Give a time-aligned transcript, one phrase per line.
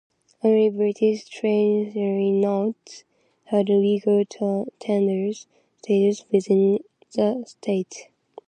[0.43, 3.03] Only British Treasury notes
[3.43, 4.23] had legal
[4.79, 5.31] tender
[5.77, 8.07] status within the state.